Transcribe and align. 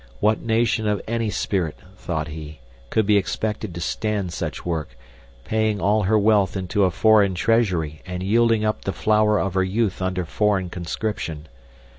What 0.19 0.41
nation 0.41 0.87
of 0.87 0.99
any 1.07 1.29
spirit, 1.29 1.77
thought 1.95 2.27
he, 2.29 2.59
could 2.89 3.05
be 3.05 3.17
expected 3.17 3.71
to 3.75 3.81
stand 3.81 4.33
such 4.33 4.65
work, 4.65 4.97
paying 5.45 5.79
all 5.79 6.01
her 6.01 6.17
wealth 6.17 6.57
into 6.57 6.85
a 6.85 6.89
foreign 6.89 7.35
treasury 7.35 8.01
and 8.03 8.23
yielding 8.23 8.65
up 8.65 8.83
the 8.85 8.93
flower 8.93 9.37
of 9.39 9.53
her 9.53 9.63
youth 9.63 10.01
under 10.01 10.25
foreign 10.25 10.71
conscription. 10.71 11.47